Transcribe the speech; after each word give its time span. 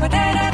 potato. 0.00 0.45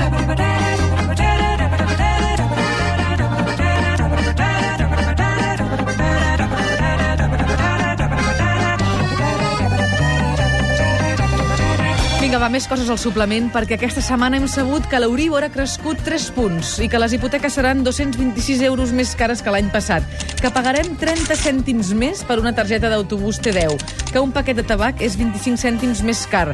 Va, 12.42 12.48
més 12.50 12.64
coses 12.66 12.88
al 12.90 12.98
suplement, 12.98 13.46
perquè 13.54 13.76
aquesta 13.76 14.02
setmana 14.02 14.38
hem 14.40 14.48
sabut 14.50 14.88
que 14.90 14.98
l'Euribor 14.98 15.44
ha 15.46 15.50
crescut 15.52 16.00
3 16.02 16.24
punts 16.34 16.72
i 16.82 16.88
que 16.90 16.98
les 16.98 17.14
hipoteques 17.14 17.54
seran 17.54 17.84
226 17.86 18.64
euros 18.66 18.90
més 18.96 19.12
cares 19.18 19.44
que 19.44 19.52
l'any 19.54 19.68
passat, 19.70 20.02
que 20.40 20.50
pagarem 20.50 20.96
30 20.98 21.36
cèntims 21.38 21.92
més 21.94 22.24
per 22.26 22.40
una 22.42 22.54
targeta 22.56 22.90
d'autobús 22.90 23.38
T10, 23.44 23.84
que 24.10 24.22
un 24.22 24.34
paquet 24.34 24.58
de 24.58 24.66
tabac 24.66 25.04
és 25.06 25.14
25 25.20 25.60
cèntims 25.60 26.02
més 26.02 26.24
car, 26.32 26.48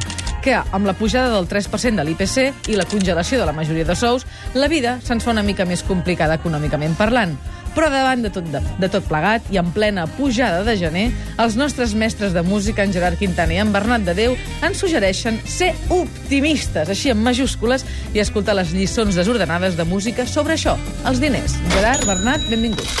que 0.45 0.59
amb 0.59 0.85
la 0.85 0.93
pujada 0.93 1.33
del 1.33 1.49
3% 1.49 1.97
de 1.97 2.05
l'IPC 2.05 2.69
i 2.69 2.77
la 2.77 2.85
congelació 2.85 3.41
de 3.41 3.49
la 3.49 3.55
majoria 3.57 3.87
de 3.87 3.97
sous, 3.97 4.27
la 4.53 4.69
vida 4.69 4.99
se'ns 5.01 5.25
fa 5.25 5.33
una 5.33 5.45
mica 5.47 5.65
més 5.65 5.81
complicada 5.87 6.37
econòmicament 6.37 6.93
parlant. 6.99 7.33
Però 7.79 7.87
davant 7.87 8.19
de 8.19 8.27
tot, 8.27 8.43
de, 8.51 8.59
de 8.75 8.87
tot 8.91 9.05
plegat 9.07 9.45
i 9.55 9.57
en 9.61 9.69
plena 9.71 10.03
pujada 10.17 10.65
de 10.67 10.73
gener, 10.75 11.05
els 11.39 11.53
nostres 11.55 11.93
mestres 11.95 12.33
de 12.35 12.41
música, 12.43 12.83
en 12.83 12.91
Gerard 12.91 13.15
Quintana 13.21 13.55
i 13.55 13.61
en 13.63 13.71
Bernat 13.71 14.03
de 14.03 14.17
Déu, 14.17 14.35
ens 14.67 14.81
suggereixen 14.83 15.39
ser 15.47 15.69
optimistes, 15.95 16.91
així 16.91 17.13
en 17.13 17.23
majúscules, 17.23 17.85
i 18.11 18.19
escoltar 18.19 18.57
les 18.59 18.73
lliçons 18.75 19.15
desordenades 19.15 19.79
de 19.79 19.85
música 19.87 20.27
sobre 20.27 20.57
això, 20.59 20.75
els 21.07 21.23
diners. 21.23 21.55
Gerard, 21.77 22.03
Bernat, 22.09 22.43
benvinguts. 22.51 22.99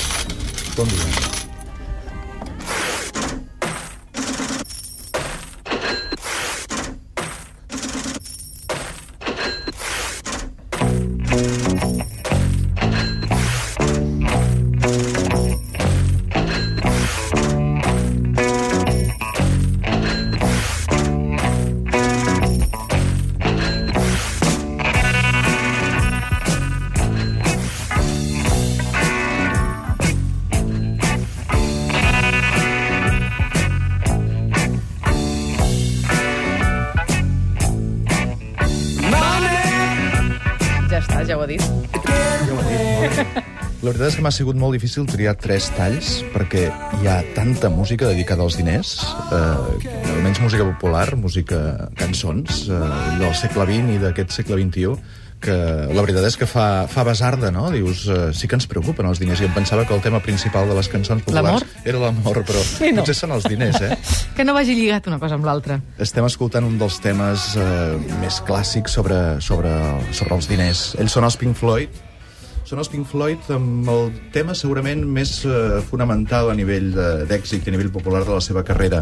Bon 0.79 0.87
dia. 0.95 1.28
Ja 41.29 41.37
ho 41.37 41.43
ha 41.43 41.47
dit. 41.47 41.61
Ja 41.61 42.55
ho 42.55 42.61
he 42.65 42.77
dit. 43.05 43.35
La 43.79 43.91
veritat 43.93 44.07
és 44.09 44.15
que 44.17 44.23
m'ha 44.25 44.31
sigut 44.33 44.57
molt 44.57 44.73
difícil 44.75 45.05
triar 45.07 45.35
tres 45.37 45.67
talls 45.77 46.23
perquè 46.33 46.65
hi 46.97 47.07
ha 47.07 47.19
tanta 47.35 47.69
música 47.69 48.09
dedicada 48.09 48.41
als 48.43 48.57
diners, 48.57 48.95
eh, 49.29 50.09
almenys 50.15 50.41
música 50.41 50.65
popular, 50.67 51.05
música 51.21 51.59
cançons 51.99 52.65
eh, 52.65 52.81
del 53.21 53.37
segle 53.37 53.67
XX 53.69 53.93
i 53.93 54.01
d'aquest 54.01 54.33
segle 54.39 54.57
XXI, 54.57 54.97
que 55.39 55.53
la 55.55 56.01
veritat 56.03 56.25
és 56.27 56.35
que 56.35 56.45
fa, 56.49 56.85
fa 56.91 57.05
basarda, 57.07 57.47
no? 57.55 57.69
Dius, 57.71 58.01
eh, 58.11 58.33
sí 58.35 58.47
que 58.51 58.57
ens 58.59 58.67
preocupen 58.67 59.07
els 59.07 59.21
diners. 59.21 59.39
I 59.39 59.47
em 59.47 59.53
pensava 59.55 59.85
que 59.87 59.95
el 59.95 60.01
tema 60.03 60.19
principal 60.19 60.67
de 60.67 60.75
les 60.75 60.89
cançons 60.91 61.23
populars 61.23 61.63
era 61.87 62.01
l'amor, 62.01 62.41
però 62.43 62.59
Sí, 62.59 62.91
no. 62.91 63.01
potser 63.05 63.15
són 63.15 63.31
els 63.37 63.47
diners, 63.47 63.79
eh? 63.81 63.95
Que 64.35 64.43
no 64.43 64.53
vagi 64.57 64.75
lligat 64.75 65.07
una 65.07 65.19
cosa 65.19 65.35
amb 65.39 65.47
l'altra. 65.47 65.79
Estem 65.97 66.27
escoltant 66.27 66.67
un 66.67 66.75
dels 66.81 66.99
temes 67.03 67.53
eh, 67.55 67.95
més 68.19 68.41
clàssics 68.47 68.91
sobre, 68.99 69.39
sobre, 69.41 69.71
sobre 70.11 70.35
els 70.35 70.47
diners. 70.51 70.83
Ells 70.99 71.15
són 71.15 71.23
els 71.27 71.39
Pink 71.39 71.55
Floyd. 71.59 71.89
Són 72.69 72.77
els 72.83 72.89
Pink 72.91 73.07
Floyd 73.09 73.47
amb 73.55 73.87
el 73.89 74.11
tema 74.35 74.53
segurament 74.53 75.01
més 75.09 75.39
eh, 75.47 75.79
fonamental 75.89 76.51
a 76.51 76.53
nivell 76.53 76.91
de- 76.93 77.25
d'èxit 77.31 77.65
i 77.65 77.71
a 77.71 77.73
nivell 77.73 77.89
popular 77.95 78.21
de 78.27 78.35
la 78.35 78.43
seva 78.45 78.61
carrera. 78.67 79.01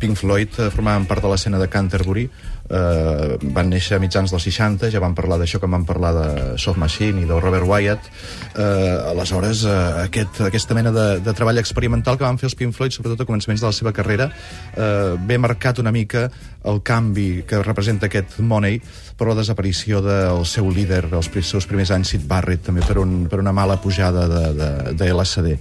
Pink 0.00 0.18
Floyd 0.18 0.56
eh, 0.58 0.70
formaven 0.74 1.06
part 1.06 1.22
de 1.22 1.30
l'escena 1.30 1.60
de 1.62 1.68
Canterbury, 1.70 2.24
eh, 2.70 3.36
van 3.54 3.70
néixer 3.70 3.96
a 3.96 4.02
mitjans 4.02 4.32
dels 4.32 4.46
60, 4.48 4.90
ja 4.92 5.02
van 5.02 5.14
parlar 5.16 5.38
d'això 5.40 5.60
que 5.62 5.70
van 5.70 5.86
parlar 5.88 6.12
de 6.16 6.26
Soft 6.58 6.80
Machine 6.80 7.22
i 7.22 7.28
del 7.28 7.40
Robert 7.42 7.66
Wyatt. 7.68 8.10
Eh, 8.54 9.12
aleshores, 9.12 9.64
eh, 9.64 9.76
aquest, 10.06 10.42
aquesta 10.48 10.76
mena 10.78 10.92
de, 10.94 11.06
de 11.24 11.36
treball 11.36 11.60
experimental 11.62 12.18
que 12.18 12.26
van 12.26 12.40
fer 12.40 12.50
els 12.50 12.58
Pink 12.58 12.74
Floyd, 12.76 12.94
sobretot 12.94 13.24
a 13.24 13.28
començaments 13.28 13.64
de 13.64 13.70
la 13.70 13.76
seva 13.76 13.94
carrera, 13.96 14.30
eh, 14.74 15.14
ve 15.26 15.38
marcat 15.38 15.82
una 15.82 15.94
mica 15.94 16.28
el 16.66 16.82
canvi 16.82 17.44
que 17.46 17.62
representa 17.62 18.10
aquest 18.10 18.40
Money 18.42 18.80
per 19.16 19.28
la 19.30 19.36
desaparició 19.38 20.02
del 20.04 20.44
seu 20.46 20.68
líder, 20.70 21.06
els 21.12 21.30
seus 21.46 21.66
primers 21.66 21.92
anys, 21.94 22.14
Sid 22.14 22.26
Barrett, 22.28 22.66
també 22.66 22.82
per, 22.86 22.98
un, 23.02 23.26
per 23.30 23.40
una 23.40 23.54
mala 23.54 23.78
pujada 23.80 24.26
de, 24.28 24.46
de, 24.58 24.70
de 24.98 25.12
LSD. 25.14 25.58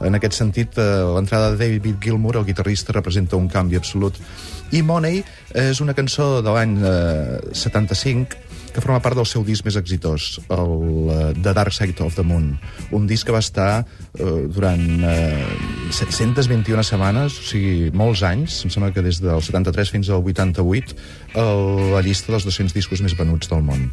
En 0.00 0.14
aquest 0.18 0.34
sentit, 0.40 0.78
eh, 0.78 1.04
l'entrada 1.14 1.52
de 1.52 1.60
David 1.60 2.00
Gilmour, 2.02 2.36
el 2.36 2.48
guitarrista, 2.48 2.92
representa 2.92 3.36
un 3.36 3.48
canvi 3.48 3.76
absolut. 3.76 4.18
I 4.72 4.82
Money 4.82 5.22
és 5.54 5.80
una 5.80 5.94
cançó 5.94 6.42
de 6.42 6.50
l'any 6.50 6.78
eh, 6.82 7.38
75 7.52 8.42
que 8.74 8.82
forma 8.82 8.98
part 8.98 9.14
del 9.14 9.26
seu 9.30 9.44
disc 9.46 9.62
més 9.62 9.76
exitós, 9.78 10.40
el 10.50 10.72
eh, 11.14 11.18
The 11.38 11.52
Dark 11.54 11.72
Side 11.72 12.02
of 12.02 12.16
the 12.18 12.24
Moon, 12.26 12.56
un 12.90 13.06
disc 13.06 13.28
que 13.28 13.34
va 13.34 13.42
estar 13.44 13.84
eh, 13.84 14.24
durant 14.50 14.82
eh, 15.06 15.44
721 15.94 16.82
setmanes, 16.82 17.38
o 17.38 17.46
sigui, 17.52 17.92
molts 17.94 18.24
anys, 18.26 18.64
em 18.66 18.74
sembla 18.74 18.90
que 18.96 19.04
des 19.06 19.22
del 19.22 19.38
73 19.46 19.94
fins 19.94 20.10
al 20.10 20.26
88, 20.26 20.98
a 21.38 21.46
la 21.94 22.02
llista 22.02 22.34
dels 22.34 22.48
200 22.50 22.74
discos 22.74 23.04
més 23.04 23.14
venuts 23.14 23.52
del 23.52 23.62
món. 23.62 23.86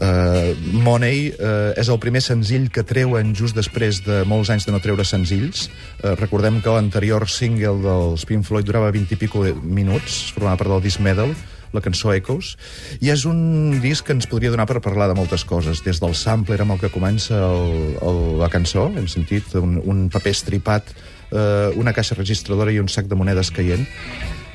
Uh, 0.00 0.56
Money 0.82 1.30
uh, 1.36 1.72
és 1.78 1.88
el 1.92 1.98
primer 2.02 2.22
senzill 2.24 2.68
que 2.72 2.84
treuen 2.86 3.34
just 3.38 3.56
després 3.58 4.00
de 4.06 4.22
molts 4.28 4.50
anys 4.52 4.66
de 4.66 4.74
no 4.74 4.80
treure 4.82 5.04
senzills. 5.06 5.68
Uh, 6.00 6.14
recordem 6.20 6.60
que 6.62 6.74
l'anterior 6.74 7.28
single 7.30 7.78
dels 7.84 8.26
Pink 8.28 8.46
Floyd 8.48 8.68
durava 8.68 8.92
20 8.94 9.14
i 9.14 9.20
pico 9.20 9.44
minuts, 9.62 10.32
formava 10.34 10.60
part 10.62 10.72
del 10.74 10.84
disc 10.84 11.02
Medal, 11.04 11.34
la 11.72 11.80
cançó 11.80 12.12
Echoes, 12.12 12.56
i 13.00 13.12
és 13.12 13.24
un 13.28 13.78
disc 13.84 14.04
que 14.06 14.16
ens 14.16 14.28
podria 14.28 14.52
donar 14.52 14.66
per 14.68 14.82
parlar 14.84 15.08
de 15.10 15.16
moltes 15.16 15.44
coses, 15.48 15.80
des 15.84 16.02
del 16.02 16.16
sampler 16.18 16.60
amb 16.62 16.76
el 16.76 16.82
que 16.82 16.92
comença 16.92 17.38
el, 17.46 17.96
el, 18.02 18.20
la 18.42 18.50
cançó, 18.52 18.90
hem 18.92 19.08
sentit 19.08 19.54
un, 19.60 19.78
un 19.80 20.04
paper 20.12 20.34
estripat, 20.36 20.92
uh, 21.32 21.72
una 21.80 21.94
caixa 21.96 22.18
registradora 22.18 22.74
i 22.74 22.82
un 22.82 22.92
sac 22.92 23.08
de 23.08 23.18
monedes 23.18 23.52
caient, 23.54 23.88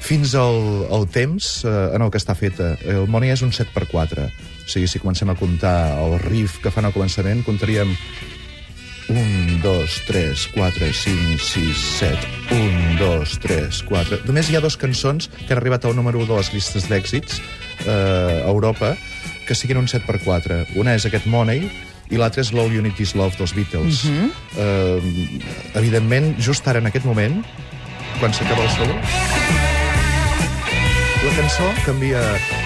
fins 0.08 0.36
al, 0.38 0.86
al 0.94 1.08
temps 1.10 1.66
eh, 1.66 1.72
en 1.98 2.04
el 2.06 2.12
que 2.14 2.20
està 2.22 2.36
feta. 2.38 2.76
El 2.86 3.08
Money 3.10 3.34
és 3.34 3.42
un 3.42 3.50
7 3.52 3.74
per 3.74 3.88
4 3.90 4.28
O 4.68 4.70
sigui, 4.70 4.88
si 4.92 5.00
comencem 5.00 5.30
a 5.32 5.36
comptar 5.40 5.96
el 5.96 6.18
riff 6.20 6.58
que 6.60 6.72
fan 6.76 6.84
al 6.84 6.92
començament, 6.92 7.40
comptaríem 7.48 7.94
1, 9.08 9.62
2, 9.64 10.02
3, 10.08 10.48
4, 10.52 10.90
5, 10.92 11.40
6, 11.40 11.86
7... 12.04 12.28
1, 12.52 12.98
2, 13.00 13.38
3, 13.48 13.80
4... 13.88 14.20
Només 14.28 14.50
hi 14.52 14.58
ha 14.60 14.64
dues 14.64 14.76
cançons 14.76 15.30
que 15.38 15.54
han 15.54 15.62
arribat 15.62 15.88
al 15.88 15.96
número 15.96 16.20
1 16.20 16.28
de 16.28 16.40
les 16.42 16.52
llistes 16.52 16.90
d'èxits 16.92 17.40
eh, 17.88 18.44
a 18.44 18.50
Europa 18.52 18.98
que 19.48 19.56
siguin 19.56 19.80
un 19.80 19.88
7 19.88 20.04
per 20.04 20.20
4 20.26 20.60
Una 20.76 20.98
és 21.00 21.08
aquest 21.08 21.30
Money 21.32 21.70
i 22.12 22.20
l'altra 22.20 22.44
és 22.44 22.52
All 22.52 22.76
Unity's 22.82 23.16
Love 23.16 23.40
dels 23.40 23.56
Beatles. 23.56 24.04
Uh 24.04 24.12
-huh. 24.12 24.30
eh, 24.60 25.80
evidentment, 25.80 26.36
just 26.40 26.68
ara, 26.68 26.80
en 26.80 26.88
aquest 26.88 27.06
moment, 27.06 27.44
quan 28.20 28.34
s'acaba 28.34 28.64
el 28.64 28.70
solo, 28.70 29.67
la 31.28 31.36
cançó 31.36 31.64
canvia 31.84 32.22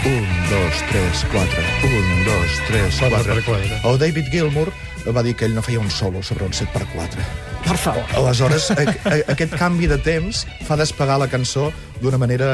1, 0.06 0.12
2, 0.50 0.82
3, 0.92 1.26
4, 1.32 1.62
1, 1.84 2.26
2, 2.26 2.62
3, 2.68 3.00
4. 3.10 3.34
per 3.34 3.44
quatre. 3.44 3.82
El 3.90 3.98
David 3.98 4.26
Gilmour 4.30 4.70
va 5.16 5.24
dir 5.26 5.36
que 5.36 5.46
ell 5.48 5.56
no 5.56 5.64
feia 5.66 5.80
un 5.80 5.90
solo 5.90 6.22
sobre 6.22 6.46
un 6.46 6.54
7 6.54 6.70
per 6.74 6.86
4. 6.94 7.22
Per 7.66 7.78
favor. 7.78 8.04
Aleshores, 8.20 8.70
a, 8.72 8.76
a, 8.84 9.16
aquest 9.34 9.56
canvi 9.58 9.88
de 9.90 9.98
temps 9.98 10.46
fa 10.68 10.78
despegar 10.78 11.18
la 11.22 11.28
cançó 11.32 11.72
d'una 12.02 12.18
manera... 12.22 12.48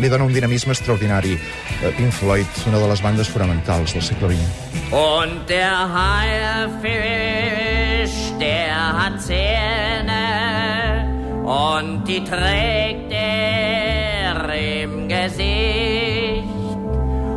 li 0.00 0.08
dona 0.10 0.24
un 0.26 0.34
dinamisme 0.34 0.72
extraordinari. 0.74 1.34
Eh, 1.36 1.92
Pink 1.94 2.12
Floyd, 2.12 2.46
una 2.66 2.78
de 2.82 2.88
les 2.90 3.02
bandes 3.02 3.28
fonamentals 3.30 3.94
del 3.94 4.02
segle 4.02 4.34
XX. 4.34 4.42
Und 4.90 5.46
der 5.46 5.86
Haifisch, 5.94 6.98
der 8.40 8.74
hat 8.74 9.22
Zähne 9.22 10.24
und 11.46 12.04
die 12.08 12.24
trägt 12.24 13.05
im 14.86 15.08
Gesicht. 15.08 16.44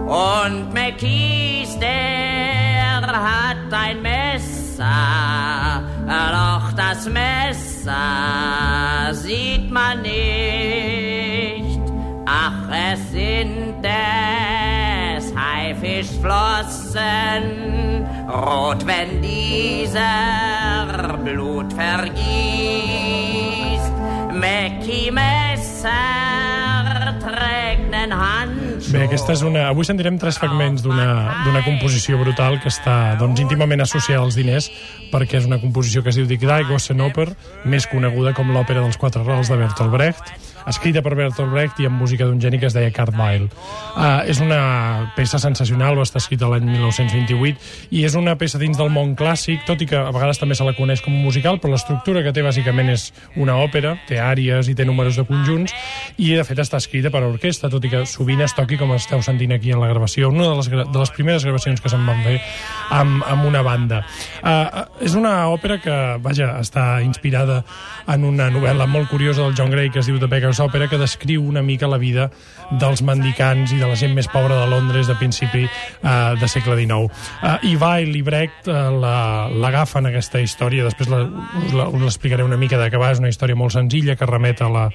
Und 0.08 0.74
McKees, 0.74 1.78
der 1.80 3.02
hat 3.02 3.72
ein 3.72 4.02
Messer, 4.02 5.84
doch 6.08 6.74
das 6.74 7.08
Messer 7.08 9.14
sieht 9.14 9.72
man 9.72 10.02
nicht. 10.02 11.80
Ach, 12.26 12.68
es 12.92 13.12
sind 13.12 13.84
des 13.84 15.34
Haifischflossen, 15.36 18.08
rot, 18.28 18.84
wenn 18.86 19.22
dieser 19.22 21.18
Blut 21.24 21.72
vergießt. 21.74 22.20
Mackie 24.34 25.12
Messer 25.12 26.29
Handschuh 28.16 28.94
Bé, 28.96 29.04
aquesta 29.06 29.36
és 29.36 29.44
una... 29.46 29.68
Avui 29.70 29.86
sentirem 29.88 30.18
tres 30.22 30.40
fragments 30.42 30.82
d'una 30.86 31.64
composició 31.66 32.20
brutal 32.22 32.60
que 32.64 32.72
està 32.72 33.16
doncs, 33.20 33.42
íntimament 33.44 33.84
associada 33.86 34.24
als 34.26 34.38
diners 34.40 34.70
perquè 35.14 35.40
és 35.40 35.48
una 35.50 35.60
composició 35.62 36.04
que 36.04 36.14
es 36.14 36.20
diu 36.20 36.28
Die 36.30 36.64
Gossenoper, 36.70 37.30
més 37.66 37.88
coneguda 37.90 38.34
com 38.38 38.52
l'òpera 38.54 38.84
dels 38.86 38.98
quatre 38.98 39.24
rals 39.26 39.50
de 39.50 39.58
Bertolt 39.60 39.94
Brecht, 39.94 40.34
escrita 40.70 41.02
per 41.06 41.16
Bertolt 41.18 41.52
Brecht 41.54 41.80
i 41.82 41.88
amb 41.90 42.00
música 42.02 42.28
d'un 42.28 42.40
geni 42.42 42.60
que 42.60 42.68
es 42.70 42.76
deia 42.76 42.92
Weill. 43.30 43.48
Uh, 43.96 44.24
és 44.30 44.40
una 44.42 45.12
peça 45.16 45.40
sensacional, 45.42 45.98
va 45.98 46.06
estar 46.06 46.22
escrita 46.22 46.50
l'any 46.50 46.66
1928, 46.68 47.58
i 47.96 48.04
és 48.08 48.16
una 48.16 48.36
peça 48.40 48.60
dins 48.62 48.78
del 48.78 48.92
món 48.94 49.16
clàssic, 49.20 49.66
tot 49.68 49.82
i 49.82 49.88
que 49.90 49.98
a 49.98 50.12
vegades 50.16 50.40
també 50.40 50.56
se 50.56 50.66
la 50.68 50.76
coneix 50.78 51.02
com 51.06 51.14
a 51.14 51.22
musical, 51.24 51.60
però 51.60 51.74
l'estructura 51.74 52.24
que 52.26 52.34
té 52.36 52.44
bàsicament 52.46 52.92
és 52.94 53.10
una 53.40 53.58
òpera, 53.64 53.96
té 54.08 54.20
àries 54.22 54.70
i 54.70 54.76
té 54.78 54.86
números 54.88 55.20
de 55.20 55.26
conjunts, 55.28 55.74
i 56.18 56.32
de 56.38 56.46
fet 56.48 56.62
està 56.64 56.80
escrita 56.82 57.12
per 57.14 57.24
a 57.24 57.30
orquestra, 57.30 57.72
tot 57.72 57.86
i 57.86 57.92
que 57.92 58.06
sovint 58.10 58.42
es 58.46 58.56
toqui 58.58 58.80
com 58.80 58.94
esteu 58.96 59.24
sentint 59.26 59.54
aquí 59.56 59.74
en 59.76 59.84
la 59.84 59.92
gravació, 59.92 60.32
una 60.34 60.52
de 60.52 60.60
les, 60.62 60.70
de 60.70 61.00
les 61.00 61.14
primeres 61.16 61.46
gravacions 61.46 61.82
que 61.82 61.92
se'n 61.92 62.06
van 62.08 62.24
fer 62.26 62.38
amb, 62.96 63.24
amb 63.28 63.48
una 63.50 63.64
banda. 63.66 64.04
Uh, 64.42 64.86
és 65.06 65.16
una 65.18 65.50
òpera 65.54 65.80
que, 65.84 65.98
vaja, 66.24 66.54
està 66.64 67.02
inspirada 67.06 67.62
en 68.10 68.26
una 68.26 68.50
novel·la 68.54 68.88
molt 68.90 69.10
curiosa 69.12 69.46
del 69.46 69.58
John 69.58 69.74
Gray 69.74 69.92
que 69.94 70.02
es 70.02 70.10
diu 70.10 70.20
The 70.22 70.30
Beggar's 70.32 70.59
Opera, 70.64 70.88
que 70.90 70.98
descriu 70.98 71.44
una 71.48 71.62
mica 71.66 71.88
la 71.88 71.98
vida 71.98 72.30
dels 72.80 73.02
mendicants 73.02 73.72
i 73.74 73.80
de 73.80 73.88
la 73.88 73.96
gent 73.98 74.14
més 74.14 74.28
pobra 74.30 74.60
de 74.60 74.68
Londres 74.70 75.08
de 75.10 75.16
principi 75.18 75.64
uh, 75.66 76.36
de 76.40 76.48
segle 76.52 76.76
XIX. 76.78 77.10
Uh, 77.42 77.56
I 77.66 77.76
Weil 77.82 78.16
i 78.16 78.22
Brecht 78.26 78.68
la- 78.70 79.48
l'agafen 79.50 80.06
aquesta 80.10 80.42
història, 80.44 80.84
després 80.86 81.10
la, 81.10 81.24
us 81.66 81.74
la- 81.74 81.90
l'explicaré 81.90 82.44
una 82.46 82.58
mica 82.58 82.78
va, 83.02 83.12
és 83.12 83.20
una 83.24 83.30
història 83.32 83.56
molt 83.58 83.74
senzilla 83.74 84.16
que 84.20 84.26
remet 84.30 84.62
a, 84.62 84.70
la, 84.70 84.86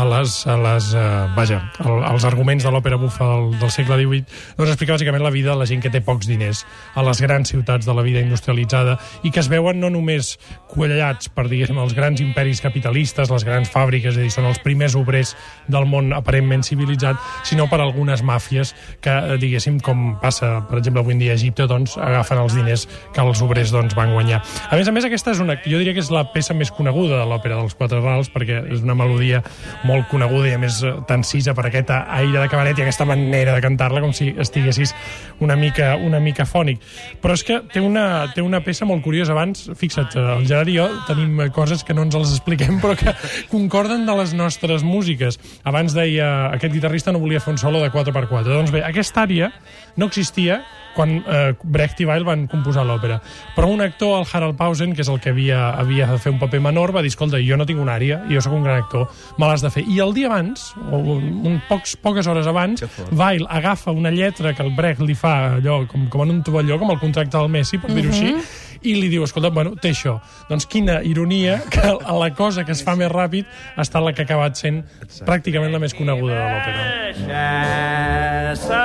a 0.00 0.04
les, 0.08 0.46
a 0.46 0.56
les 0.56 0.94
uh, 0.94 1.28
vaja, 1.36 1.60
al, 1.84 1.98
als 2.08 2.24
arguments 2.24 2.64
de 2.64 2.70
l'òpera 2.72 2.96
bufa 2.96 3.26
del, 3.28 3.50
del 3.60 3.72
segle 3.74 3.98
XVIII, 4.00 4.24
doncs 4.56 4.72
explica 4.72 4.94
bàsicament 4.96 5.24
la 5.24 5.32
vida 5.34 5.52
de 5.52 5.58
la 5.60 5.66
gent 5.68 5.82
que 5.84 5.92
té 5.92 6.00
pocs 6.04 6.28
diners 6.30 6.62
a 6.96 7.04
les 7.04 7.20
grans 7.20 7.52
ciutats 7.52 7.84
de 7.84 7.94
la 7.96 8.04
vida 8.06 8.22
industrialitzada 8.24 8.96
i 9.26 9.32
que 9.34 9.42
es 9.42 9.50
veuen 9.52 9.80
no 9.82 9.90
només 9.92 10.38
quallats 10.70 11.28
per, 11.34 11.44
diguéssim, 11.50 11.78
els 11.82 11.92
grans 11.96 12.22
imperis 12.24 12.62
capitalistes, 12.64 13.28
les 13.28 13.44
grans 13.44 13.68
fàbriques, 13.68 14.14
és 14.14 14.22
a 14.22 14.24
dir, 14.24 14.32
són 14.32 14.48
els 14.48 14.60
primers 14.64 14.96
obrers 14.96 15.34
del 15.68 15.84
món 15.90 16.14
aparentment 16.16 16.64
civilitzat, 16.64 17.20
sinó 17.44 17.68
per 17.68 17.82
algunes 17.84 18.24
màfies 18.24 18.72
que, 19.04 19.12
eh, 19.12 19.36
diguéssim, 19.42 19.82
com 19.84 20.14
passa, 20.22 20.62
per 20.70 20.80
exemple, 20.80 21.04
avui 21.04 21.18
en 21.18 21.20
dia 21.26 21.34
a 21.34 21.38
Egipte, 21.40 21.68
doncs, 21.68 21.98
agafen 22.00 22.40
els 22.40 22.56
diners 22.56 22.86
que 23.12 23.20
els 23.20 23.42
obrers 23.44 23.74
doncs, 23.74 23.96
van 23.98 24.14
guanyar. 24.16 24.40
A 24.70 24.80
més 24.80 24.88
a 24.88 24.96
més, 24.96 25.04
aquesta 25.04 25.34
és 25.34 25.44
una, 25.44 25.58
jo 25.66 25.76
diria 25.76 25.92
que 25.92 26.00
és 26.00 26.10
la 26.14 26.24
peça 26.32 26.56
més 26.56 26.72
coneguda 26.72 27.20
de 27.20 27.28
l'òpera 27.28 27.60
dels 27.60 27.76
Quatre 27.76 28.00
Rals, 28.00 28.32
perquè 28.32 28.62
és 28.70 28.80
una 28.86 28.96
melodia 28.96 29.42
molt 29.84 29.89
coneguda 30.10 30.48
i, 30.50 30.54
a 30.56 30.60
més, 30.60 30.80
eh, 30.86 30.92
tan 31.08 31.24
cisa 31.26 31.54
per 31.56 31.66
aquest 31.68 31.92
aire 31.92 32.38
de 32.38 32.48
cabaret 32.50 32.78
i 32.78 32.84
aquesta 32.84 33.06
manera 33.08 33.54
de 33.56 33.64
cantar-la 33.64 34.02
com 34.02 34.12
si 34.16 34.30
estiguessis 34.38 34.94
una 35.40 35.56
mica, 35.56 35.94
una 35.96 36.20
mica 36.20 36.46
fònic. 36.48 36.80
Però 37.22 37.36
és 37.36 37.44
que 37.46 37.60
té 37.72 37.82
una, 37.84 38.30
té 38.34 38.44
una 38.44 38.62
peça 38.64 38.88
molt 38.88 39.04
curiosa. 39.04 39.34
Abans, 39.36 39.68
fixa't, 39.78 40.14
eh, 40.16 40.26
el 40.38 40.46
Gerard 40.48 40.72
i 40.72 40.78
jo 40.78 40.88
tenim 41.08 41.46
coses 41.56 41.84
que 41.84 41.96
no 41.96 42.06
ens 42.06 42.16
les 42.18 42.34
expliquem, 42.36 42.80
però 42.82 42.96
que 42.98 43.14
concorden 43.52 44.06
de 44.06 44.18
les 44.20 44.34
nostres 44.34 44.84
músiques. 44.86 45.40
Abans 45.64 45.96
deia, 45.96 46.50
aquest 46.54 46.74
guitarrista 46.74 47.12
no 47.12 47.22
volia 47.22 47.40
fer 47.40 47.54
un 47.54 47.62
solo 47.62 47.82
de 47.82 47.90
4x4. 47.90 48.46
Doncs 48.50 48.74
bé, 48.74 48.84
aquesta 48.86 49.26
àrea 49.26 49.52
no 49.96 50.06
existia 50.10 50.62
quan 50.94 51.20
eh, 51.26 51.54
Brecht 51.62 52.00
i 52.02 52.06
Weil 52.08 52.24
van 52.26 52.46
composar 52.50 52.84
l'òpera. 52.86 53.20
Però 53.56 53.68
un 53.70 53.82
actor, 53.84 54.18
el 54.18 54.26
Harald 54.26 54.58
Pausen, 54.58 54.94
que 54.96 55.04
és 55.04 55.10
el 55.12 55.20
que 55.22 55.32
havia, 55.34 55.70
havia 55.78 56.08
de 56.10 56.18
fer 56.22 56.32
un 56.34 56.40
paper 56.40 56.60
menor, 56.64 56.94
va 56.96 57.02
dir, 57.04 57.12
escolta, 57.14 57.40
jo 57.44 57.58
no 57.58 57.66
tinc 57.68 57.80
una 57.82 57.96
àrea, 57.98 58.22
jo 58.30 58.42
sóc 58.42 58.56
un 58.56 58.66
gran 58.66 58.82
actor, 58.82 59.08
me 59.38 59.48
l'has 59.48 59.64
de 59.64 59.69
fer. 59.74 59.84
I 59.88 60.00
el 60.04 60.14
dia 60.16 60.30
abans, 60.30 60.70
o 60.90 61.00
un, 61.16 61.28
un 61.46 61.60
pocs, 61.68 61.96
poques 62.00 62.26
hores 62.30 62.48
abans, 62.50 62.84
Weil 63.16 63.46
agafa 63.48 63.90
una 63.92 64.10
lletra 64.10 64.54
que 64.54 64.62
el 64.62 64.74
Brecht 64.76 65.00
li 65.04 65.14
fa 65.18 65.56
allò, 65.56 65.82
com, 65.90 66.08
com 66.10 66.24
en 66.26 66.30
un 66.36 66.42
tovalló, 66.46 66.78
com 66.80 66.90
el 66.94 67.00
contracte 67.00 67.36
del 67.36 67.50
Messi, 67.52 67.78
per 67.80 67.92
dir-ho 67.94 68.10
així, 68.12 68.34
i 68.82 68.94
li 68.96 69.08
diu, 69.12 69.24
escolta, 69.26 69.50
bueno, 69.54 69.74
té 69.80 69.92
això. 69.92 70.16
Doncs 70.48 70.66
quina 70.70 71.00
ironia 71.06 71.60
que 71.70 71.84
a 71.84 72.16
la 72.22 72.30
cosa 72.34 72.64
que 72.64 72.72
es 72.76 72.82
fa 72.86 72.96
més 72.96 73.10
ràpid 73.12 73.48
està 73.80 74.00
la 74.00 74.14
que 74.14 74.24
ha 74.24 74.28
acabat 74.28 74.56
sent 74.60 74.82
pràcticament 75.26 75.72
la 75.74 75.82
més 75.82 75.96
coneguda 75.96 76.34
de 76.34 76.44
l'òpera. 76.54 76.80
Schäße 77.20 78.84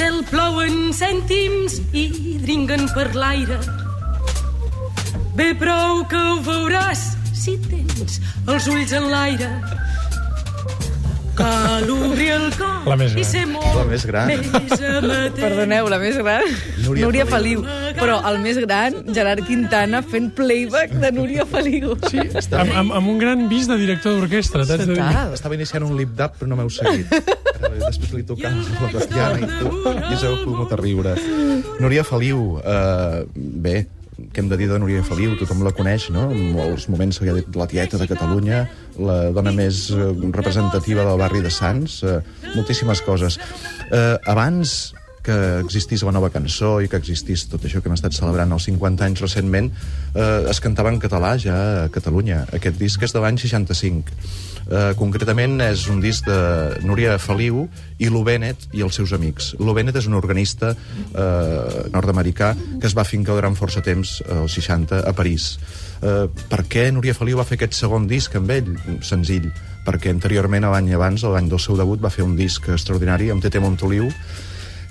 cel 0.00 0.22
plouen 0.30 0.94
cèntims 0.96 1.74
i 1.92 2.06
dringuen 2.40 2.86
per 2.94 3.10
l'aire. 3.12 3.58
Bé 5.36 5.50
prou 5.60 6.00
que 6.08 6.16
ho 6.16 6.38
veuràs 6.46 7.02
si 7.36 7.58
tens 7.68 8.16
els 8.48 8.68
ulls 8.72 8.94
en 8.96 9.10
l'aire. 9.12 9.50
Cal 11.36 11.86
obrir 11.88 12.30
el 12.34 12.48
cor 12.56 12.88
La 12.90 12.96
més 13.00 13.12
i 13.14 13.20
gran. 13.20 13.28
ser 13.30 13.42
molt 13.48 13.76
La 13.76 13.84
més 13.88 14.02
gran. 14.08 14.28
més 14.28 14.48
amatent. 14.52 15.36
Perdoneu, 15.38 15.86
la 15.92 15.98
més 16.02 16.16
gran, 16.20 16.42
Núria 16.84 17.04
Núria, 17.06 17.26
Feliu. 17.28 17.62
Feliu. 17.64 17.94
Però 18.00 18.16
el 18.28 18.40
més 18.44 18.58
gran, 18.64 18.98
Gerard 19.14 19.44
Quintana 19.46 20.02
fent 20.02 20.32
playback 20.36 20.96
de 21.00 21.12
Núria 21.16 21.46
Feliu. 21.48 21.94
Sí, 22.10 22.20
amb, 22.24 22.72
amb, 22.72 22.92
amb 22.98 23.08
un 23.14 23.20
gran 23.20 23.46
vis 23.52 23.68
de 23.68 23.76
director 23.80 24.16
d'orquestra. 24.16 24.64
Estava 25.32 25.56
iniciant 25.56 25.84
un 25.88 25.96
lip-dap, 26.00 26.36
però 26.40 26.48
no 26.52 26.60
m'heu 26.60 26.72
seguit. 26.72 27.08
Després 27.60 28.12
li 28.16 28.24
tocava 28.26 28.64
la 28.80 28.90
Tatiana 28.94 29.38
i 29.40 29.48
tu, 29.60 29.72
i 29.92 30.12
us 30.16 30.26
heu 30.26 30.36
pogut 30.46 30.74
a 30.74 30.78
riure. 30.80 31.14
Núria 31.80 32.04
Feliu, 32.06 32.60
eh, 32.60 33.24
bé, 33.36 33.74
què 34.30 34.42
hem 34.42 34.50
de 34.50 34.58
dir 34.60 34.68
de 34.70 34.78
Núria 34.80 35.02
Feliu? 35.06 35.34
Tothom 35.40 35.64
la 35.64 35.72
coneix, 35.76 36.08
no? 36.14 36.28
En 36.34 36.52
molts 36.56 36.88
moments 36.92 37.18
se 37.18 37.24
li 37.24 37.32
ha 37.32 37.36
dit 37.38 37.56
la 37.56 37.68
tieta 37.70 38.00
de 38.00 38.08
Catalunya, 38.10 38.62
la 39.00 39.18
dona 39.36 39.52
més 39.56 39.86
eh, 39.94 40.10
representativa 40.36 41.06
del 41.08 41.20
barri 41.20 41.42
de 41.44 41.52
Sants, 41.54 42.00
eh, 42.04 42.18
moltíssimes 42.54 43.04
coses. 43.06 43.40
Eh, 43.90 44.16
abans 44.30 44.92
que 45.22 45.36
existís 45.60 46.04
la 46.06 46.12
nova 46.16 46.30
cançó 46.32 46.78
i 46.80 46.88
que 46.88 47.00
existís 47.00 47.46
tot 47.50 47.64
això 47.66 47.82
que 47.82 47.90
hem 47.90 47.96
estat 47.96 48.16
celebrant 48.16 48.52
els 48.56 48.68
50 48.68 49.06
anys 49.06 49.24
recentment, 49.24 49.70
eh, 50.14 50.46
es 50.50 50.60
cantava 50.60 50.92
en 50.92 51.00
català 51.00 51.36
ja 51.38 51.58
a 51.84 51.88
Catalunya. 51.92 52.46
Aquest 52.56 52.78
disc 52.80 53.02
és 53.02 53.12
de 53.12 53.20
l'any 53.20 53.38
65. 53.38 54.14
Eh, 54.70 54.92
concretament 54.94 55.58
és 55.64 55.86
un 55.90 55.98
disc 56.00 56.26
de 56.28 56.80
Núria 56.86 57.16
Feliu 57.18 57.64
i 57.98 58.10
Lou 58.12 58.22
Bennett 58.22 58.68
i 58.76 58.84
els 58.86 58.94
seus 58.94 59.12
amics. 59.16 59.54
Lou 59.58 59.74
Bennett 59.74 59.98
és 59.98 60.06
un 60.06 60.14
organista 60.14 60.72
eh, 60.74 61.88
nord-americà 61.90 62.52
que 62.78 62.86
es 62.86 62.94
va 62.96 63.04
fincar 63.08 63.34
durant 63.34 63.56
força 63.58 63.82
temps, 63.82 64.20
eh, 64.26 64.42
als 64.44 64.54
60, 64.54 65.02
a 65.08 65.12
París. 65.16 65.56
Eh, 66.00 66.28
per 66.52 66.62
què 66.70 66.86
Núria 66.94 67.16
Feliu 67.18 67.40
va 67.40 67.48
fer 67.48 67.58
aquest 67.58 67.74
segon 67.80 68.06
disc 68.10 68.36
amb 68.38 68.52
ell? 68.54 68.70
Senzill, 69.02 69.50
perquè 69.86 70.14
anteriorment, 70.14 70.68
l'any 70.70 70.94
abans, 70.94 71.26
l'any 71.26 71.50
del 71.50 71.60
seu 71.60 71.76
debut, 71.80 72.00
va 72.00 72.12
fer 72.14 72.24
un 72.24 72.36
disc 72.38 72.70
extraordinari 72.70 73.32
amb 73.34 73.42
Tete 73.42 73.60
Montoliu, 73.60 74.06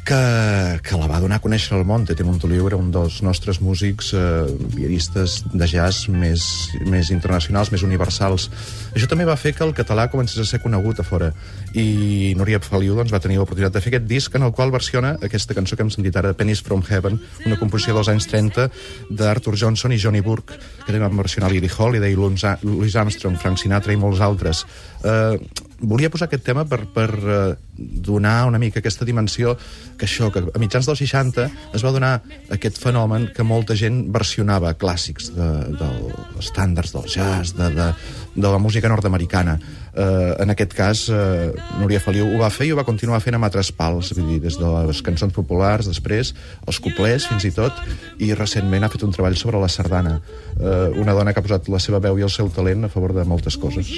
que, 0.10 0.80
que 0.82 0.98
la 0.98 1.06
va 1.06 1.20
donar 1.22 1.38
a 1.38 1.44
conèixer 1.44 1.76
al 1.78 1.84
món. 1.86 2.06
Tete 2.10 2.26
Montoliu 2.26 2.66
era 2.66 2.78
un 2.80 2.88
dels 2.94 3.20
nostres 3.22 3.60
músics 3.62 4.10
eh, 4.18 4.48
viaristes 4.74 5.44
de 5.54 5.68
jazz 5.70 6.08
més, 6.10 6.46
més 6.90 7.12
internacionals, 7.14 7.70
més 7.70 7.84
universals. 7.86 8.48
Això 8.96 9.10
també 9.12 9.28
va 9.30 9.38
fer 9.38 9.54
que 9.54 9.62
el 9.68 9.76
català 9.78 10.08
comencés 10.10 10.42
a 10.42 10.48
ser 10.50 10.62
conegut 10.64 11.04
a 11.04 11.06
fora. 11.06 11.30
I 11.78 12.34
Núria 12.40 12.62
Feliu 12.66 12.98
doncs, 12.98 13.14
va 13.14 13.22
tenir 13.22 13.38
l'oportunitat 13.38 13.78
de 13.78 13.84
fer 13.86 13.92
aquest 13.94 14.08
disc 14.10 14.34
en 14.40 14.48
el 14.48 14.54
qual 14.58 14.74
versiona 14.74 15.14
aquesta 15.30 15.54
cançó 15.54 15.78
que 15.78 15.86
hem 15.86 15.94
sentit 15.94 16.18
ara, 16.18 16.34
Pennies 16.34 16.64
from 16.66 16.82
Heaven, 16.82 17.20
una 17.46 17.60
composició 17.62 17.94
dels 18.00 18.10
anys 18.10 18.26
30 18.32 18.66
d'Arthur 19.14 19.54
Johnson 19.62 19.94
i 19.94 20.02
Johnny 20.02 20.24
Burke, 20.26 20.58
que 20.58 20.90
també 20.90 21.04
van 21.06 21.22
versionar 21.22 21.52
Lily 21.54 21.70
Holiday, 21.70 22.18
Louis 22.18 22.98
Armstrong, 22.98 23.38
Frank 23.38 23.62
Sinatra 23.62 23.94
i 23.94 24.02
molts 24.02 24.26
altres. 24.26 24.66
Eh, 25.04 25.66
volia 25.80 26.10
posar 26.12 26.28
aquest 26.28 26.44
tema 26.44 26.66
per, 26.68 26.82
per 26.92 27.10
eh, 27.16 27.56
donar 27.80 28.46
una 28.50 28.60
mica 28.60 28.82
aquesta 28.82 29.06
dimensió 29.08 29.56
que 29.98 30.08
això, 30.08 30.28
que 30.34 30.42
a 30.44 30.60
mitjans 30.60 30.88
dels 30.88 31.00
60 31.00 31.46
es 31.76 31.84
va 31.86 31.94
donar 31.96 32.18
aquest 32.52 32.80
fenomen 32.82 33.30
que 33.36 33.46
molta 33.48 33.78
gent 33.80 34.02
versionava 34.12 34.74
clàssics 34.80 35.32
de, 35.36 35.48
dels 35.80 36.44
estàndards 36.44 36.92
del 36.96 37.08
jazz, 37.08 37.54
de, 37.56 37.70
de, 37.76 37.88
de 38.36 38.52
la 38.52 38.60
música 38.60 38.92
nord-americana. 38.92 39.56
Eh, 39.94 40.36
en 40.44 40.52
aquest 40.52 40.76
cas, 40.76 41.06
eh, 41.14 41.52
Núria 41.80 42.02
Feliu 42.04 42.28
ho 42.28 42.42
va 42.44 42.52
fer 42.54 42.68
i 42.68 42.74
ho 42.74 42.80
va 42.80 42.88
continuar 42.88 43.22
fent 43.24 43.40
amb 43.40 43.48
altres 43.48 43.72
pals, 43.76 44.12
vull 44.18 44.34
dir, 44.34 44.42
des 44.44 44.60
de 44.60 44.74
les 44.90 45.04
cançons 45.06 45.36
populars, 45.36 45.88
després, 45.88 46.34
els 46.68 46.82
couplers, 46.84 47.30
fins 47.32 47.48
i 47.48 47.54
tot, 47.56 47.80
i 48.20 48.34
recentment 48.36 48.84
ha 48.84 48.92
fet 48.92 49.08
un 49.08 49.16
treball 49.16 49.40
sobre 49.40 49.62
la 49.64 49.72
sardana. 49.72 50.20
Eh, 50.60 51.00
una 51.00 51.16
dona 51.16 51.34
que 51.34 51.40
ha 51.40 51.48
posat 51.48 51.72
la 51.72 51.80
seva 51.80 52.04
veu 52.04 52.20
i 52.20 52.28
el 52.28 52.34
seu 52.34 52.52
talent 52.52 52.84
a 52.84 52.92
favor 52.92 53.16
de 53.16 53.24
moltes 53.28 53.58
coses. 53.60 53.96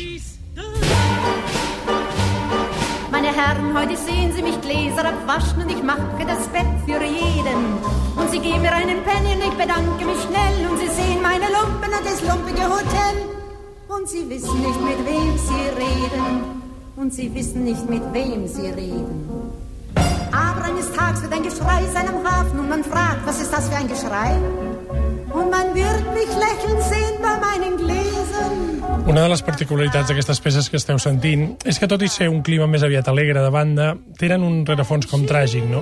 Heute 3.74 3.98
sehen 3.98 4.32
Sie 4.36 4.42
mich 4.42 4.60
Gläser 4.62 5.06
abwaschen 5.06 5.64
und 5.64 5.72
ich 5.72 5.84
mache 5.84 6.26
das 6.28 6.48
Bett 6.50 6.72
für 6.86 7.04
jeden. 7.04 7.62
Und 8.16 8.30
Sie 8.32 8.40
geben 8.40 8.62
mir 8.62 8.74
einen 8.74 9.04
Penny 9.04 9.34
und 9.36 9.44
ich 9.50 9.58
bedanke 9.58 10.06
mich 10.06 10.22
schnell 10.24 10.70
und 10.70 10.80
Sie 10.80 10.88
sehen 10.88 11.22
meine 11.22 11.46
Lumpen 11.46 11.92
und 11.98 12.06
das 12.06 12.22
lumpige 12.22 12.64
Hotel. 12.64 13.16
Und 13.88 14.08
Sie 14.08 14.30
wissen 14.30 14.60
nicht, 14.62 14.82
mit 14.82 15.00
wem 15.06 15.38
Sie 15.38 15.64
reden. 15.84 16.62
und 17.02 17.14
sie 17.14 17.34
wissen 17.34 17.64
nicht, 17.64 17.90
mit 17.90 18.04
wem 18.14 18.48
sie 18.48 18.68
reden. 18.68 19.28
Aber 20.32 20.66
eines 20.66 20.92
Tages 20.94 21.24
wird 21.24 21.34
ein 21.34 21.44
Geschrei 21.44 21.84
sein 21.92 22.08
am 22.08 22.24
Hafen 22.24 22.60
und 22.60 22.70
man 22.70 22.84
fragt, 22.84 23.26
was 23.26 23.42
ist 23.42 23.52
das 23.52 23.68
für 23.70 23.76
ein 23.76 23.88
Geschrei? 23.88 24.38
Und 25.34 25.50
man 25.50 25.74
wird 25.74 26.14
mich 26.14 26.28
lächeln 26.28 26.80
sehen 26.82 27.18
bei 27.22 27.36
meinen 27.40 27.78
Gläsern. 27.78 28.81
Una 29.02 29.24
de 29.26 29.30
les 29.32 29.42
particularitats 29.42 30.12
d'aquestes 30.12 30.40
peces 30.46 30.68
que 30.70 30.78
esteu 30.78 31.00
sentint 31.02 31.48
és 31.66 31.80
que, 31.82 31.88
tot 31.90 32.04
i 32.06 32.10
ser 32.12 32.28
un 32.30 32.44
clima 32.46 32.68
més 32.70 32.84
aviat 32.86 33.08
alegre 33.10 33.42
de 33.42 33.50
banda, 33.54 33.88
tenen 34.20 34.44
un 34.46 34.60
rerefons 34.68 35.08
com 35.10 35.24
tràgic, 35.28 35.66
no? 35.68 35.82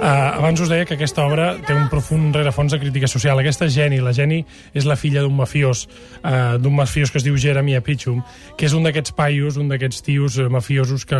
Uh, 0.00 0.38
abans 0.38 0.62
us 0.62 0.70
deia 0.70 0.86
que 0.88 0.94
aquesta 0.96 1.26
obra 1.26 1.50
té 1.66 1.74
un 1.76 1.90
profund 1.92 2.32
rerefons 2.38 2.72
de 2.72 2.78
crítica 2.80 3.10
social. 3.10 3.36
Aquesta 3.42 3.66
Jenny. 3.68 3.98
La 4.00 4.14
Jenny 4.16 4.38
és 4.72 4.86
la 4.88 4.96
filla 4.96 5.20
d'un 5.20 5.34
mafiós, 5.36 5.82
uh, 6.22 6.56
d'un 6.62 6.78
mafiós 6.78 7.10
que 7.12 7.20
es 7.20 7.26
diu 7.26 7.36
Jeremy 7.36 7.74
Apichum, 7.76 8.22
que 8.56 8.70
és 8.70 8.76
un 8.78 8.86
d'aquests 8.86 9.12
paios, 9.18 9.58
un 9.60 9.68
d'aquests 9.68 10.06
tios 10.06 10.38
uh, 10.38 10.46
mafiosos 10.48 11.04
que 11.04 11.18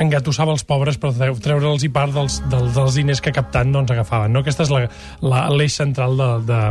engatussava 0.00 0.54
els 0.54 0.64
pobres 0.64 0.96
per 0.96 1.10
treure'ls 1.18 1.84
i 1.84 1.92
part 1.92 2.14
dels, 2.16 2.38
dels, 2.48 2.72
dels 2.78 2.96
diners 3.02 3.20
que 3.20 3.34
captant 3.34 3.74
doncs, 3.74 3.92
agafaven. 3.92 4.32
No? 4.32 4.46
Aquesta 4.46 4.64
és 4.64 4.72
l'eix 4.72 5.76
central 5.82 6.16
de, 6.16 6.30
de, 6.48 6.62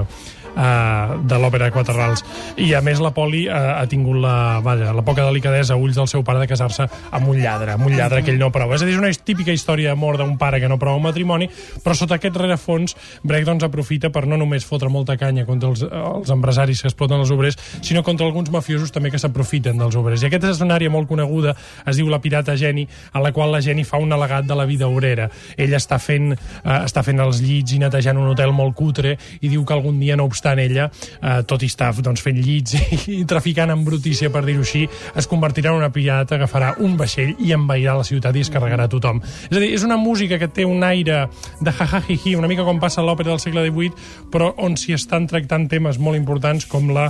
uh, 0.58 1.16
de 1.22 1.40
l'òpera 1.40 1.70
de 1.70 1.76
Quatre 1.76 1.96
Rals. 1.96 2.26
I 2.58 2.74
a 2.76 2.82
més 2.86 3.02
la 3.04 3.14
Poli 3.16 3.46
uh, 3.48 3.78
ha 3.78 3.86
tingut 3.90 4.20
la, 4.24 4.60
vaja, 4.66 4.92
la 4.96 5.06
poca 5.06 5.26
delicadesa 5.28 5.76
a 5.76 5.82
ulls 5.82 5.98
del 5.98 6.10
seu 6.10 6.26
pare 6.28 6.42
de 6.42 6.50
casar-se 6.50 6.88
amb 6.88 7.30
un 7.30 7.40
lladre, 7.42 7.78
amb 7.78 7.88
un 7.88 7.96
lladre 7.98 8.24
que 8.24 8.34
ell 8.34 8.42
no 8.42 8.52
prova. 8.54 8.76
És 8.76 8.84
a 8.84 8.90
dir, 8.90 8.98
és 8.98 9.02
una 9.02 9.12
típica 9.14 9.54
història 9.54 9.94
d'amor 9.94 10.20
d'un 10.20 10.36
pare 10.42 10.60
que 10.64 10.70
no 10.70 10.80
prova 10.82 11.00
un 11.00 11.06
matrimoni, 11.06 11.50
però 11.84 11.96
sota 11.96 12.18
aquest 12.18 12.36
rerefons 12.38 12.96
Brecht 13.24 13.48
doncs, 13.48 13.66
aprofita 13.68 14.10
per 14.14 14.26
no 14.28 14.38
només 14.40 14.66
fotre 14.68 14.90
molta 14.92 15.18
canya 15.20 15.46
contra 15.48 15.70
els, 15.70 15.84
els 15.84 16.32
empresaris 16.34 16.82
que 16.82 16.92
exploten 16.92 17.22
els 17.22 17.32
obrers, 17.34 17.58
sinó 17.82 18.04
contra 18.06 18.26
alguns 18.28 18.52
mafiosos 18.54 18.94
també 18.94 19.12
que 19.14 19.22
s'aprofiten 19.22 19.78
dels 19.80 19.98
obrers. 20.00 20.24
I 20.24 20.30
aquesta 20.30 20.54
escenària 20.54 20.92
molt 20.94 21.10
coneguda 21.10 21.56
es 21.88 22.00
diu 22.00 22.10
La 22.12 22.22
pirata 22.24 22.56
Geni, 22.58 22.88
a 23.14 23.24
la 23.24 23.34
qual 23.36 23.52
la 23.54 23.62
Geni 23.64 23.86
fa 23.88 24.00
un 24.02 24.14
alegat 24.14 24.48
de 24.48 24.58
la 24.58 24.66
vida 24.70 24.88
obrera. 24.88 25.30
Ell 25.58 25.76
està 25.78 26.00
fent, 26.02 26.34
eh, 26.34 26.80
està 26.80 27.04
fent 27.06 27.22
els 27.24 27.42
llits 27.44 27.76
i 27.76 27.82
netejant 27.84 28.18
un 28.18 28.32
hotel 28.32 28.54
molt 28.56 28.76
cutre 28.78 29.18
i 29.42 29.52
diu 29.52 29.66
que 29.66 29.76
algun 29.76 30.00
dia, 30.00 30.18
no 30.18 30.28
obstant 30.28 30.47
ella, 30.56 30.88
eh, 31.22 31.42
tot 31.44 31.63
i 31.63 31.68
estar 31.68 31.92
doncs, 32.00 32.24
fent 32.24 32.39
llits 32.39 32.77
i, 32.77 33.00
i 33.20 33.25
traficant 33.27 33.74
amb 33.74 33.84
brutícia, 33.88 34.32
per 34.32 34.46
dir-ho 34.48 34.63
així, 34.63 34.86
es 35.16 35.27
convertirà 35.27 35.74
en 35.74 35.82
una 35.82 35.92
pirata, 35.92 36.38
agafarà 36.38 36.75
un 36.80 36.96
vaixell 36.98 37.36
i 37.44 37.51
envairà 37.51 37.98
la 37.98 38.08
ciutat 38.08 38.36
i 38.36 38.46
es 38.46 38.51
carregarà 38.54 38.88
tothom. 38.88 39.20
És 39.50 39.58
a 39.58 39.60
dir, 39.60 39.74
és 39.75 39.84
una 39.84 39.98
música 40.00 40.39
que 40.39 40.48
té 40.48 40.66
un 40.66 40.84
aire 40.88 41.25
de 41.60 41.74
ha-ha-hi-hi, 41.74 42.36
una 42.39 42.48
mica 42.48 42.63
com 42.68 42.80
passa 42.80 43.04
l'òpera 43.04 43.34
del 43.34 43.42
segle 43.44 43.66
XVIII, 43.68 44.08
però 44.32 44.54
on 44.63 44.77
s'hi 44.80 44.96
estan 44.96 45.27
tractant 45.27 45.68
temes 45.72 46.00
molt 46.00 46.18
importants 46.20 46.68
com 46.70 46.92
la 46.96 47.10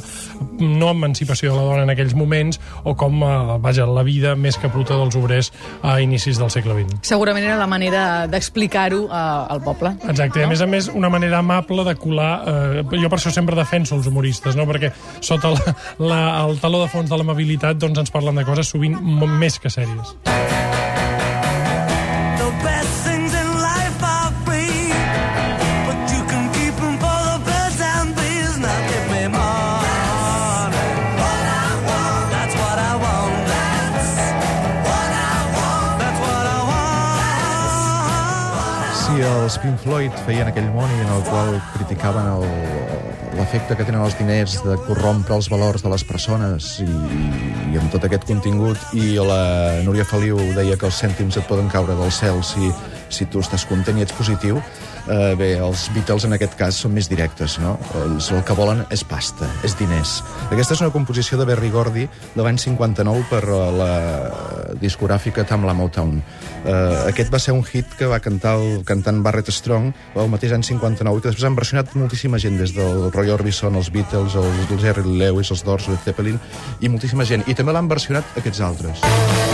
no 0.58 0.92
emancipació 0.96 1.54
de 1.54 1.60
la 1.60 1.66
dona 1.68 1.86
en 1.86 1.94
aquells 1.94 2.16
moments 2.18 2.60
o 2.84 2.96
com, 2.98 3.22
eh, 3.24 3.58
vaja, 3.64 3.86
la 3.86 4.04
vida 4.08 4.36
més 4.36 4.58
que 4.58 4.72
bruta 4.72 4.98
dels 4.98 5.16
obrers 5.20 5.52
a 5.84 6.00
inicis 6.02 6.40
del 6.40 6.52
segle 6.54 6.76
XX. 6.78 7.02
Segurament 7.08 7.46
era 7.46 7.58
la 7.60 7.68
manera 7.70 8.28
d'explicar-ho 8.32 9.04
eh, 9.08 9.22
al 9.54 9.62
poble. 9.66 9.94
Exacte, 10.08 10.42
no? 10.42 10.48
a 10.48 10.50
més 10.54 10.62
a 10.62 10.70
més, 10.70 10.90
una 10.94 11.10
manera 11.14 11.42
amable 11.44 11.86
de 11.88 11.96
colar... 12.00 12.32
Eh, 12.48 12.86
jo 12.98 13.10
per 13.12 13.20
això 13.28 13.42
sempre 13.42 13.58
defenso 13.60 13.96
els 13.98 14.08
humoristes, 14.08 14.56
no? 14.56 14.68
perquè 14.70 14.94
sota 15.20 15.52
la, 15.56 15.76
la, 16.00 16.22
el 16.46 16.58
taló 16.64 16.84
de 16.86 16.92
fons 16.92 17.12
de 17.12 17.20
l'amabilitat 17.20 17.80
doncs 17.82 18.06
ens 18.06 18.14
parlen 18.14 18.40
de 18.40 18.48
coses 18.48 18.74
sovint 18.74 18.98
més 19.38 19.60
que 19.60 19.74
sèries. 19.74 20.16
Si 39.08 39.22
els 39.24 39.56
Pink 39.64 39.78
Floyd 39.80 40.16
feien 40.26 40.50
aquell 40.50 40.66
moni 40.74 40.98
en 41.00 41.12
el 41.16 41.22
qual 41.30 41.54
criticaven 41.78 42.26
l'efecte 43.38 43.78
que 43.80 43.86
tenen 43.88 44.04
els 44.04 44.18
diners 44.20 44.58
de 44.66 44.76
corrompre 44.84 45.38
els 45.38 45.48
valors 45.48 45.86
de 45.86 45.94
les 45.94 46.04
persones 46.04 46.68
i, 46.84 46.90
i 47.72 47.80
amb 47.80 47.88
tot 47.94 48.04
aquest 48.04 48.28
contingut. 48.28 48.82
I 49.00 49.16
la 49.24 49.80
Núria 49.88 50.04
Feliu 50.10 50.42
deia 50.58 50.76
que 50.76 50.90
els 50.90 51.00
cèntims 51.00 51.40
et 51.40 51.48
poden 51.48 51.72
caure 51.72 51.96
del 51.96 52.12
cel 52.12 52.44
si, 52.44 52.74
si 53.08 53.30
tu 53.32 53.40
estàs 53.40 53.64
content 53.72 53.96
i 53.96 54.04
ets 54.04 54.18
positiu 54.18 54.60
eh, 55.10 55.36
bé, 55.40 55.50
els 55.62 55.88
Beatles 55.96 56.26
en 56.28 56.36
aquest 56.38 56.58
cas 56.60 56.78
són 56.84 56.94
més 56.96 57.10
directes, 57.10 57.58
no? 57.64 57.76
Ells 58.04 58.30
el 58.36 58.44
que 58.48 58.56
volen 58.58 58.84
és 58.94 59.04
pasta, 59.08 59.48
és 59.68 59.76
diners. 59.80 60.20
Aquesta 60.50 60.76
és 60.76 60.84
una 60.84 60.94
composició 60.94 61.40
de 61.40 61.48
Berry 61.50 61.72
Gordy 61.74 62.06
de 62.36 62.46
l'any 62.46 62.60
59 62.62 63.26
per 63.32 63.44
eh, 63.44 63.60
la 63.78 63.92
discogràfica 64.82 65.46
Tamla 65.48 65.76
Motown. 65.78 66.18
Eh, 66.20 66.74
aquest 67.08 67.34
va 67.34 67.42
ser 67.42 67.56
un 67.56 67.64
hit 67.66 67.98
que 68.00 68.10
va 68.10 68.22
cantar 68.24 68.58
el 68.62 68.84
cantant 68.88 69.22
Barrett 69.26 69.52
Strong 69.54 69.92
el 70.18 70.32
mateix 70.32 70.56
any 70.56 70.66
59 70.68 71.22
i 71.22 71.28
després 71.28 71.48
han 71.48 71.58
versionat 71.58 71.96
moltíssima 71.98 72.42
gent 72.42 72.60
des 72.60 72.76
del 72.76 73.10
Roy 73.16 73.32
Orbison, 73.34 73.76
els 73.80 73.92
Beatles, 73.94 74.36
els, 74.36 74.64
els 74.68 74.84
Jerry 74.84 75.06
Lewis, 75.08 75.52
els 75.56 75.64
Doors, 75.68 75.90
Led 75.92 76.04
Zeppelin 76.06 76.40
i 76.82 76.92
moltíssima 76.92 77.28
gent. 77.28 77.48
I 77.48 77.58
també 77.58 77.76
l'han 77.76 77.92
versionat 77.92 78.38
aquests 78.42 78.64
altres. 78.66 79.06
Ells 79.08 79.47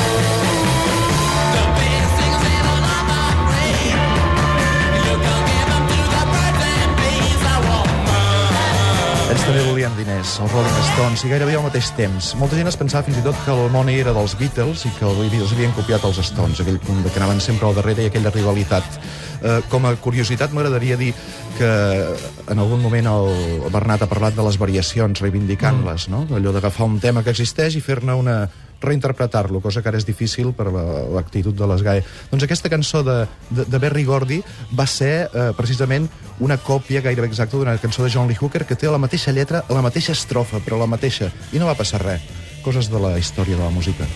diners, 10.03 10.35
els 10.43 10.51
Rolling 10.51 10.79
Stones, 10.91 11.21
i 11.23 11.29
gairebé 11.31 11.55
al 11.55 11.63
mateix 11.63 11.89
temps. 11.97 12.33
Molta 12.39 12.57
gent 12.59 12.67
es 12.69 12.77
pensava 12.79 13.05
fins 13.07 13.19
i 13.19 13.23
tot 13.25 13.37
que 13.45 13.53
el 13.53 13.69
món 13.71 13.89
era 13.91 14.13
dels 14.15 14.35
Beatles 14.39 14.83
i 14.87 14.91
que 14.97 15.07
els 15.07 15.53
havien 15.55 15.75
copiat 15.77 16.03
els 16.07 16.19
Stones, 16.27 16.59
aquell 16.59 16.79
punt 16.83 17.03
de 17.05 17.11
que 17.11 17.21
anaven 17.21 17.39
sempre 17.43 17.69
al 17.69 17.77
darrere 17.77 18.03
i 18.03 18.11
aquella 18.11 18.33
rivalitat. 18.33 18.99
Eh, 19.43 19.59
com 19.71 19.87
a 19.87 19.93
curiositat 19.99 20.53
m'agradaria 20.55 20.97
dir 20.99 21.13
que 21.57 21.71
en 22.51 22.59
algun 22.59 22.81
moment 22.83 23.07
el 23.11 23.69
Bernat 23.71 24.03
ha 24.03 24.11
parlat 24.11 24.35
de 24.35 24.45
les 24.47 24.59
variacions, 24.59 25.23
reivindicant-les, 25.23 26.09
no? 26.11 26.25
allò 26.35 26.55
d'agafar 26.55 26.89
un 26.89 26.99
tema 27.03 27.23
que 27.23 27.31
existeix 27.31 27.77
i 27.79 27.83
fer-ne 27.83 28.15
una 28.19 28.37
reinterpretar-lo, 28.83 29.61
cosa 29.61 29.81
que 29.81 29.89
ara 29.89 29.97
és 29.97 30.05
difícil 30.05 30.51
per 30.53 30.67
la- 30.71 31.03
l'actitud 31.15 31.55
de 31.55 31.67
les 31.67 31.81
GAE. 31.83 32.03
Doncs 32.31 32.43
aquesta 32.43 32.69
cançó 32.69 33.03
de, 33.03 33.25
de, 33.49 33.65
de 33.65 33.79
Berry 33.79 34.03
Gordy 34.03 34.41
va 34.75 34.85
ser 34.87 35.29
eh, 35.33 35.49
precisament 35.57 36.09
una 36.39 36.57
còpia 36.57 37.01
gairebé 37.01 37.27
exacta 37.31 37.57
d'una 37.57 37.77
cançó 37.77 38.03
de 38.03 38.11
John 38.13 38.27
Lee 38.27 38.37
Hooker 38.39 38.65
que 38.65 38.75
té 38.75 38.87
la 38.91 38.97
mateixa 39.01 39.31
lletra, 39.31 39.63
la 39.69 39.81
mateixa 39.85 40.11
estrofa, 40.13 40.59
però 40.65 40.79
la 40.79 40.87
mateixa. 40.89 41.31
I 41.53 41.59
no 41.61 41.69
va 41.69 41.75
passar 41.79 42.01
res. 42.03 42.21
Coses 42.63 42.87
de 42.89 42.99
la 42.99 43.17
història 43.19 43.57
de 43.57 43.63
la 43.63 43.69
música. 43.73 44.07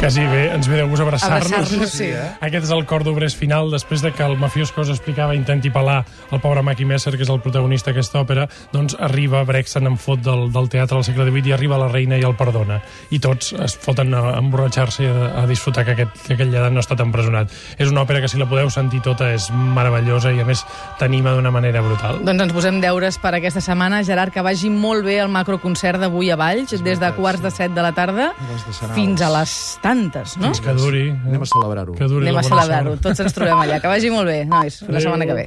Quasi 0.00 0.22
bé, 0.24 0.46
ens 0.54 0.64
ve 0.64 0.78
de 0.78 0.84
gust 0.88 1.02
abraçar-nos. 1.04 1.50
Abraçar-nos, 1.52 1.90
sí. 1.92 2.06
eh? 2.08 2.30
Aquest 2.40 2.64
és 2.64 2.70
el 2.72 2.86
cor 2.88 3.02
d'obrers 3.04 3.34
final, 3.36 3.68
després 3.68 4.00
de 4.00 4.08
que 4.16 4.24
el 4.24 4.38
mafiós 4.40 4.70
que 4.72 4.80
us 4.80 4.88
explicava 4.88 5.34
intenti 5.36 5.68
pelar 5.68 5.98
el 6.32 6.40
pobre 6.40 6.62
Mackie 6.64 6.86
Messer, 6.88 7.12
que 7.18 7.26
és 7.26 7.28
el 7.28 7.42
protagonista 7.44 7.90
d'aquesta 7.92 8.22
òpera, 8.22 8.46
doncs 8.72 8.96
arriba, 8.96 9.42
Brecht 9.44 9.68
se 9.68 9.82
n'en 9.84 9.98
fot 10.00 10.22
del, 10.24 10.46
del 10.54 10.70
teatre 10.72 10.96
del 10.96 11.04
segle 11.04 11.26
XVIII 11.28 11.52
i 11.52 11.52
arriba 11.52 11.76
la 11.82 11.90
reina 11.92 12.16
i 12.16 12.24
el 12.24 12.32
perdona. 12.38 12.78
I 13.12 13.20
tots 13.20 13.52
es 13.52 13.74
foten 13.76 14.16
a 14.16 14.38
emborratxar-se 14.38 15.04
i 15.04 15.10
a, 15.10 15.26
a 15.42 15.44
disfrutar 15.50 15.84
que 15.84 15.92
aquest, 15.98 16.16
que 16.24 16.32
aquest 16.38 16.48
lledat 16.48 16.72
no 16.72 16.80
ha 16.80 16.86
estat 16.86 17.04
empresonat. 17.04 17.52
És 17.76 17.92
una 17.92 18.06
òpera 18.06 18.24
que, 18.24 18.32
si 18.32 18.40
la 18.40 18.48
podeu 18.48 18.72
sentir 18.72 19.02
tota, 19.04 19.28
és 19.36 19.50
meravellosa 19.52 20.32
i, 20.32 20.40
a 20.40 20.48
més, 20.48 20.64
t'anima 20.96 21.36
d'una 21.36 21.52
manera 21.52 21.84
brutal. 21.84 22.22
Doncs 22.24 22.46
ens 22.46 22.56
posem 22.56 22.80
deures 22.80 23.20
per 23.20 23.34
aquesta 23.36 23.60
setmana. 23.60 24.00
Gerard, 24.08 24.32
que 24.32 24.48
vagi 24.48 24.72
molt 24.72 25.04
bé 25.04 25.20
el 25.20 25.28
macroconcert 25.28 26.00
d'avui 26.00 26.32
a 26.32 26.40
Valls, 26.40 26.72
des 26.80 27.04
de 27.04 27.12
quarts 27.20 27.44
de 27.44 27.52
set 27.52 27.76
de 27.76 27.84
la 27.84 27.92
tarda 27.92 28.32
fins 28.96 29.20
a 29.20 29.28
les 29.36 29.52
tantes, 29.90 30.36
no? 30.38 30.50
Que 30.64 30.74
duri. 30.78 31.04
Anem 31.26 31.42
a 31.42 31.48
celebrar-ho. 31.52 31.96
Anem 32.22 32.38
a 32.38 32.44
celebrar-ho. 32.46 32.96
Tots 33.08 33.24
ens 33.26 33.34
trobem 33.36 33.58
allà. 33.64 33.80
Que 33.82 33.90
vagi 33.90 34.10
molt 34.14 34.30
bé, 34.30 34.44
nois. 34.46 34.80
Una 34.86 35.02
setmana 35.02 35.26
que 35.26 35.36
ve. 35.40 35.46